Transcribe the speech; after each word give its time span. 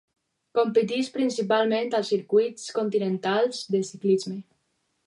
Competeix 0.59 1.11
principalment 1.17 1.93
als 1.99 2.09
circuits 2.15 2.67
continentals 2.81 3.65
de 3.77 3.85
ciclisme. 3.93 4.43